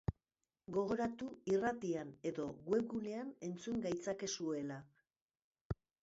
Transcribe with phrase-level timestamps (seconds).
[0.75, 1.25] Gogoratu
[1.55, 4.79] irratian edo webgunean entzun gaitzakezuela.